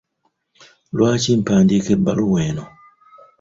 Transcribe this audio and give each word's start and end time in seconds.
Lwaki 0.95 1.31
mpandiika 1.39 1.89
ebbaluwa 1.95 2.39
eno? 2.49 2.65